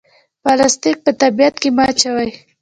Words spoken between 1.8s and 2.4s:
اچوئ